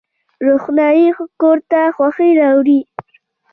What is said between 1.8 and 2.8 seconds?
خوښي راوړي